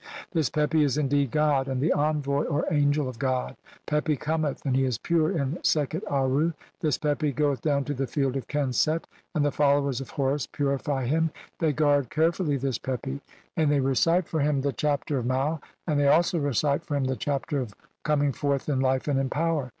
"This 0.31 0.49
Pepi 0.49 0.81
is 0.83 0.97
indeed 0.97 1.29
god 1.29 1.67
and 1.67 1.79
the 1.79 1.93
envoy 1.93 2.45
(or 2.45 2.65
angel) 2.73 3.07
"of 3.07 3.19
god. 3.19 3.55
Pepi 3.85 4.15
cometh, 4.15 4.65
and 4.65 4.75
he 4.75 4.83
is 4.83 4.97
pure 4.97 5.37
in 5.37 5.59
Sekhet 5.61 6.03
Aaru. 6.09 6.55
"This 6.79 6.97
Pepi 6.97 7.31
goeth 7.31 7.61
down 7.61 7.83
to 7.83 7.93
the 7.93 8.07
Field 8.07 8.35
of 8.35 8.47
Kenset 8.47 9.05
and 9.35 9.45
"the 9.45 9.51
followers 9.51 10.01
of 10.01 10.09
Horus 10.09 10.47
purify 10.47 11.05
him. 11.05 11.29
They 11.59 11.71
guard 11.71 12.09
care 12.09 12.31
fully 12.31 12.57
this 12.57 12.79
Pepi, 12.79 13.21
and 13.55 13.71
they 13.71 13.79
recite 13.79 14.27
for 14.27 14.39
him 14.39 14.61
the 14.61 14.73
'Chapter 14.73 15.19
"of 15.19 15.27
Mau', 15.27 15.59
and 15.85 15.99
they 15.99 16.07
also 16.07 16.39
recite 16.39 16.83
for 16.83 16.95
him 16.95 17.03
the 17.03 17.15
'Chapter 17.15 17.59
"of 17.59 17.75
coming 18.01 18.31
forth 18.31 18.67
in 18.69 18.79
life 18.79 19.07
and 19.07 19.19
in 19.19 19.29
power'. 19.29 19.69